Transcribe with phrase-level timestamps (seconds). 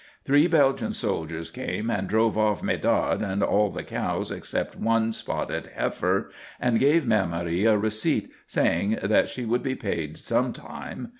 [0.25, 5.67] Three Belgian soldiers came and drove off Medard and all the cows except one spotted
[5.75, 11.09] heifer, and gave Mère Marie a receipt, saying that she would be paid some time.